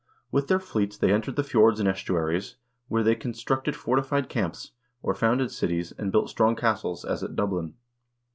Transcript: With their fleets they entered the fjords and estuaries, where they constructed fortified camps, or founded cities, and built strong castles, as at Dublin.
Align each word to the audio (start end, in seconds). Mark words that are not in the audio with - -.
With 0.31 0.47
their 0.47 0.59
fleets 0.59 0.97
they 0.97 1.13
entered 1.13 1.35
the 1.35 1.43
fjords 1.43 1.79
and 1.79 1.87
estuaries, 1.87 2.55
where 2.87 3.03
they 3.03 3.13
constructed 3.13 3.75
fortified 3.75 4.29
camps, 4.29 4.71
or 5.03 5.13
founded 5.13 5.51
cities, 5.51 5.91
and 5.91 6.11
built 6.11 6.27
strong 6.27 6.55
castles, 6.55 7.05
as 7.05 7.21
at 7.23 7.35
Dublin. 7.35 7.75